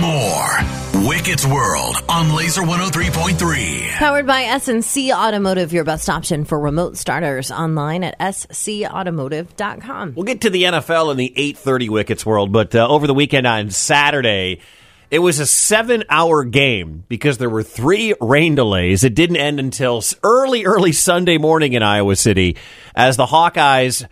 [0.00, 0.78] more.
[1.06, 3.90] Wickett's World on Laser 103.3.
[3.92, 10.14] Powered by SNC Automotive, your best option for remote starters online at scautomotive.com.
[10.14, 13.46] We'll get to the NFL in the 8:30 Wickets world, but uh, over the weekend
[13.46, 14.60] on Saturday,
[15.10, 19.04] it was a seven-hour game because there were three rain delays.
[19.04, 22.56] It didn't end until early, early Sunday morning in Iowa City
[22.94, 24.06] as the Hawkeyes.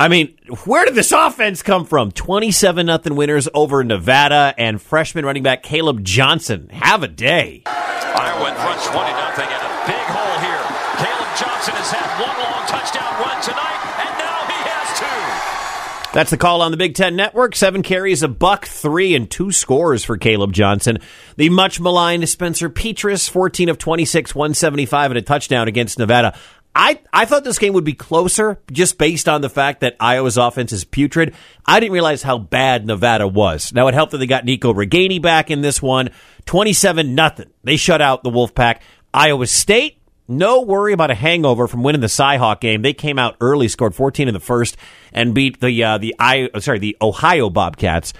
[0.00, 2.12] I mean, where did this offense come from?
[2.12, 6.68] 27 nothing winners over Nevada and freshman running back Kaleb Johnson.
[6.68, 7.64] Have a day.
[7.66, 10.62] Iowa in front 20 nothing and a big hole here.
[11.02, 16.14] Kaleb Johnson has had one long touchdown run tonight, and now he has two.
[16.14, 17.56] That's the call on the Big Ten Network.
[17.56, 21.00] Seven carries, a buck, three, and two scores for Kaleb Johnson.
[21.36, 26.38] The much maligned Spencer Petras, 14 of 26, 175, and a touchdown against Nevada.
[26.74, 30.36] I, I thought this game would be closer just based on the fact that Iowa's
[30.36, 31.34] offense is putrid.
[31.66, 33.72] I didn't realize how bad Nevada was.
[33.72, 36.10] Now it helped that they got Nico Ragaini back in this one.
[36.46, 37.50] 27 nothing.
[37.64, 38.78] They shut out the Wolfpack.
[39.12, 42.82] Iowa State, no worry about a hangover from winning the Cyhawk game.
[42.82, 44.76] They came out early, scored 14 in the first,
[45.12, 48.12] and beat the uh, the I uh, sorry the Ohio Bobcats.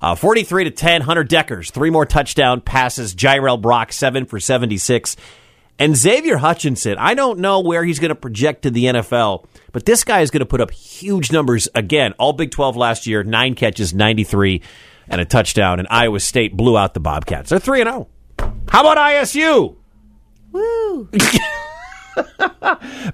[0.00, 3.14] Uh, 43 to 10, Hunter Dekkers, three more touchdown passes.
[3.14, 5.16] Jirehl Brock, seven for 76.
[5.78, 9.84] And Xavier Hutchinson, I don't know where he's going to project to the NFL, but
[9.84, 12.14] this guy is going to put up huge numbers again.
[12.18, 14.62] All Big 12 last year, nine catches, 93,
[15.08, 15.78] and a touchdown.
[15.78, 17.50] And Iowa State blew out the Bobcats.
[17.50, 18.08] They're 3 0.
[18.68, 19.76] How about ISU?
[20.52, 21.10] Woo!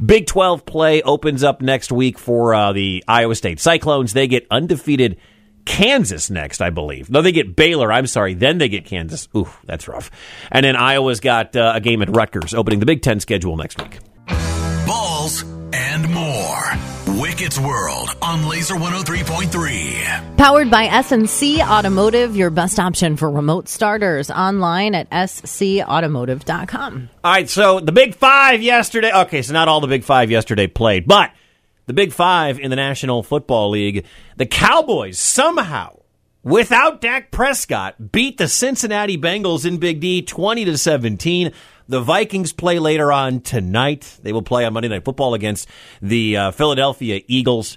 [0.04, 4.12] Big 12 play opens up next week for uh, the Iowa State Cyclones.
[4.12, 5.16] They get undefeated
[5.64, 7.10] Kansas next, I believe.
[7.10, 7.92] No, they get Baylor.
[7.92, 8.34] I'm sorry.
[8.34, 9.28] Then they get Kansas.
[9.36, 10.10] Ooh, that's rough.
[10.50, 13.80] And then Iowa's got uh, a game at Rutgers, opening the Big Ten schedule next
[13.80, 13.98] week.
[14.86, 16.52] Balls and more.
[17.20, 20.36] Wicket's World on Laser 103.3.
[20.36, 27.08] Powered by SNC Automotive, your best option for remote starters online at scautomotive.com.
[27.22, 29.12] All right, so the Big Five yesterday.
[29.12, 31.30] Okay, so not all the Big Five yesterday played, but
[31.86, 34.04] the Big Five in the National Football League,
[34.36, 35.98] the Cowboys somehow,
[36.42, 41.52] without Dak Prescott, beat the Cincinnati Bengals in Big D 20 to 17.
[41.88, 44.18] The Vikings play later on tonight.
[44.22, 45.68] They will play on Monday Night Football against
[46.00, 47.76] the uh, Philadelphia Eagles.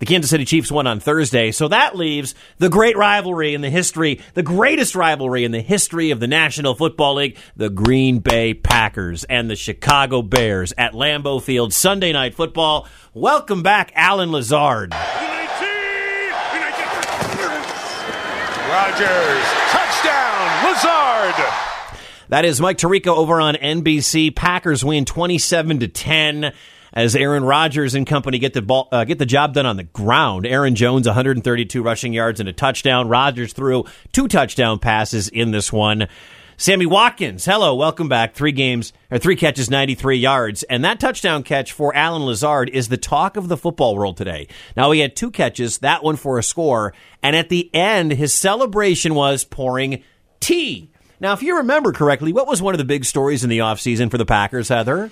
[0.00, 3.70] The Kansas City Chiefs won on Thursday, so that leaves the great rivalry in the
[3.70, 8.54] history, the greatest rivalry in the history of the National Football League, the Green Bay
[8.54, 12.88] Packers and the Chicago Bears at Lambeau Field Sunday Night Football.
[13.14, 14.92] Welcome back, Allen Lazard.
[18.74, 21.34] Rodgers, touchdown, Lazard.
[22.30, 24.34] That is Mike Tirico over on NBC.
[24.34, 26.52] Packers win 27 to 10
[26.94, 29.82] as Aaron Rodgers and company get the ball, uh, get the job done on the
[29.82, 30.46] ground.
[30.46, 33.08] Aaron Jones 132 rushing yards and a touchdown.
[33.08, 36.06] Rodgers threw two touchdown passes in this one.
[36.56, 38.34] Sammy Watkins, hello, welcome back.
[38.34, 42.88] Three games or three catches, 93 yards, and that touchdown catch for Allen Lazard is
[42.88, 44.46] the talk of the football world today.
[44.76, 46.94] Now he had two catches, that one for a score,
[47.24, 50.04] and at the end his celebration was pouring
[50.38, 50.92] tea.
[51.18, 54.10] Now, if you remember correctly, what was one of the big stories in the offseason
[54.10, 55.10] for the Packers, Heather?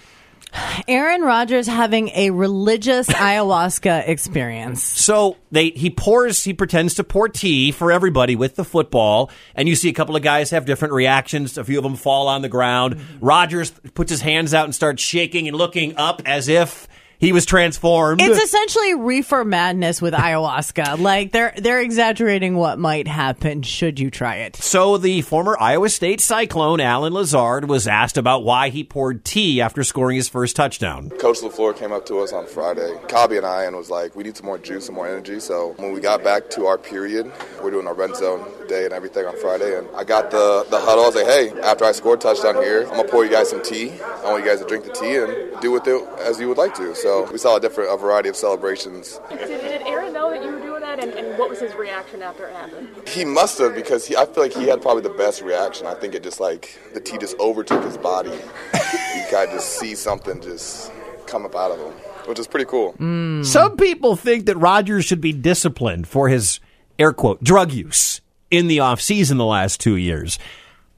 [0.88, 4.82] Aaron Rodgers having a religious ayahuasca experience.
[4.82, 9.68] So they he pours he pretends to pour tea for everybody with the football, and
[9.68, 11.56] you see a couple of guys have different reactions.
[11.56, 12.96] A few of them fall on the ground.
[12.96, 13.24] Mm-hmm.
[13.24, 16.88] Rodgers puts his hands out and starts shaking and looking up as if
[17.22, 18.20] he was transformed.
[18.20, 20.98] It's essentially reefer madness with ayahuasca.
[20.98, 24.56] like they're they're exaggerating what might happen should you try it.
[24.56, 29.60] So the former Iowa State Cyclone Allen Lazard was asked about why he poured tea
[29.60, 31.10] after scoring his first touchdown.
[31.10, 34.24] Coach LaFleur came up to us on Friday, Cobby and I, and was like, we
[34.24, 35.38] need some more juice and more energy.
[35.38, 37.30] So when we got back to our period,
[37.62, 40.80] we're doing our red zone day and everything on Friday, and I got the, the
[40.80, 41.04] huddle.
[41.04, 43.30] I was like, hey, after I scored a touchdown here, I'm going to pour you
[43.30, 43.90] guys some tea.
[44.00, 46.56] I want you guys to drink the tea and do with it as you would
[46.56, 46.94] like to.
[46.94, 49.20] So we saw a different, a variety of celebrations.
[49.28, 52.22] Did, did Aaron know that you were doing that, and, and what was his reaction
[52.22, 52.88] after it happened?
[53.06, 55.86] He must have because he, I feel like he had probably the best reaction.
[55.86, 58.30] I think it just like the tea just overtook his body.
[58.74, 60.90] you kind of just see something just
[61.26, 61.92] come up out of him,
[62.26, 62.94] which is pretty cool.
[62.94, 63.44] Mm.
[63.44, 66.58] Some people think that Rodgers should be disciplined for his
[66.98, 68.22] air quote drug use
[68.52, 70.38] in the offseason the last two years.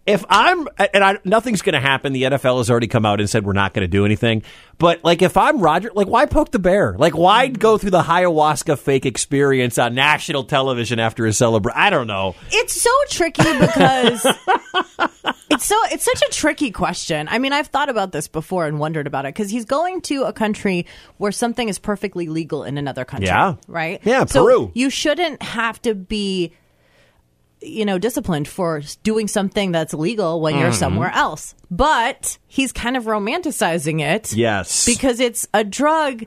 [0.06, 2.12] If I'm, and I, nothing's going to happen.
[2.12, 4.42] The NFL has already come out and said we're not going to do anything.
[4.76, 6.94] But like, if I'm Roger, like, why poke the bear?
[6.98, 11.80] Like, why go through the ayahuasca fake experience on national television after a celebration?
[11.80, 12.34] I don't know.
[12.50, 14.26] It's so tricky because
[15.50, 17.26] it's so it's such a tricky question.
[17.30, 20.24] I mean, I've thought about this before and wondered about it because he's going to
[20.24, 20.84] a country
[21.16, 23.28] where something is perfectly legal in another country.
[23.28, 23.54] Yeah.
[23.68, 24.00] Right?
[24.04, 24.70] Yeah, So Peru.
[24.74, 26.52] you shouldn't have to be
[27.64, 30.78] you know, disciplined for doing something that's legal when you're mm-hmm.
[30.78, 31.54] somewhere else.
[31.70, 34.32] But he's kind of romanticizing it.
[34.32, 34.86] Yes.
[34.86, 36.24] Because it's a drug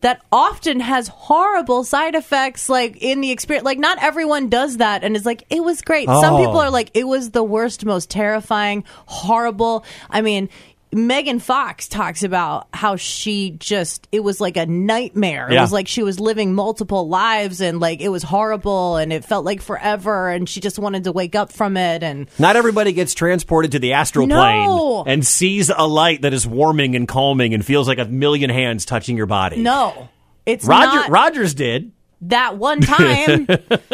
[0.00, 5.04] that often has horrible side effects like in the experience like not everyone does that
[5.04, 6.38] and is like it was great some Oh.
[6.38, 10.48] people are like it was the worst most terrifying horrible i mean
[10.92, 15.48] Megan Fox talks about how she just it was like a nightmare.
[15.50, 19.24] It was like she was living multiple lives and like it was horrible and it
[19.24, 22.92] felt like forever and she just wanted to wake up from it and Not everybody
[22.92, 25.02] gets transported to the astral No.
[25.04, 28.50] plane and sees a light that is warming and calming and feels like a million
[28.50, 29.58] hands touching your body.
[29.62, 30.08] no.
[30.46, 31.92] It's Roger not Rogers did.
[32.22, 33.46] that one time.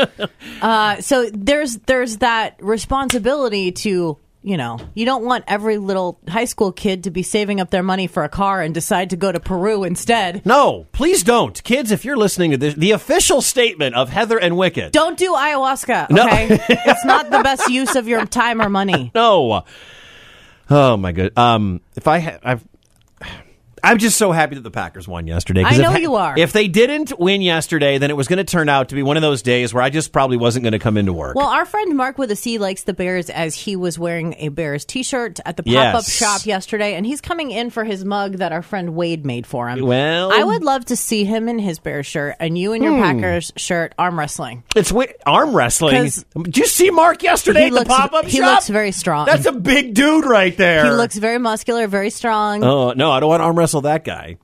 [0.62, 4.16] uh, so there's there's that responsibility to
[4.46, 7.82] you know you don't want every little high school kid to be saving up their
[7.82, 10.46] money for a car and decide to go to Peru instead.
[10.46, 11.60] No, please don't.
[11.64, 14.92] Kids, if you're listening to this, the official statement of Heather and Wicked.
[14.92, 16.10] Don't do ayahuasca.
[16.10, 16.26] No.
[16.86, 19.10] It's not the best use of your time or money.
[19.14, 19.64] No.
[20.70, 21.36] Oh my good.
[21.36, 22.64] Um, if I ha- I've.
[23.82, 25.62] I'm just so happy that the Packers won yesterday.
[25.62, 26.34] I know if, you are.
[26.36, 29.16] If they didn't win yesterday, then it was going to turn out to be one
[29.16, 31.36] of those days where I just probably wasn't going to come into work.
[31.36, 34.48] Well, our friend Mark with a C likes the Bears as he was wearing a
[34.48, 36.12] Bears T-shirt at the pop-up Yes.
[36.12, 39.68] shop yesterday, and he's coming in for his mug that our friend Wade made for
[39.68, 39.84] him.
[39.84, 42.88] Well- I would love to see him in his Bears shirt and you in Hmm.
[42.92, 44.62] your Packers shirt arm wrestling.
[44.74, 44.92] It's
[45.26, 46.10] arm wrestling.
[46.42, 48.46] Did you see Mark yesterday he at looks- the pop up he shop?
[48.54, 49.26] looks very strong.
[49.26, 50.84] That's a big dude right there.
[50.86, 52.64] He looks very muscular, very strong.
[52.64, 54.36] Oh no, I don't want arm wrestle that guy.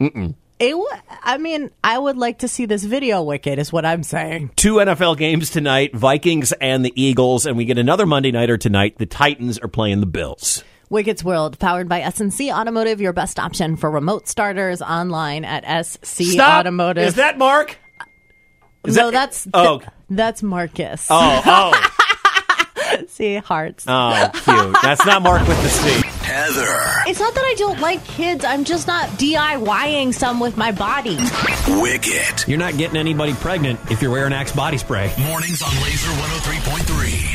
[0.00, 0.86] It w-
[1.22, 3.22] I mean, I would like to see this video.
[3.22, 4.52] Wicked is what I'm saying.
[4.56, 8.96] Two NFL games tonight: Vikings and the Eagles, and we get another Monday nighter tonight.
[8.96, 10.64] The Titans are playing the Bills.
[10.88, 16.38] Wicked's World, powered by SNC Automotive, your best option for remote starters online at SC
[16.40, 17.04] Automotive.
[17.04, 17.76] Is that Mark?
[18.86, 19.82] Is no, that- that's Oh.
[20.08, 21.06] that's Marcus.
[21.10, 23.84] Oh, oh, See hearts.
[23.86, 24.76] oh, cute.
[24.82, 26.21] That's not Mark with the C.
[26.32, 27.10] Heather.
[27.10, 28.42] It's not that I don't like kids.
[28.44, 31.18] I'm just not DIYing some with my body.
[31.68, 32.48] Wicked.
[32.48, 35.12] You're not getting anybody pregnant if you're wearing Axe body spray.
[35.18, 37.31] Mornings on Laser 103.3.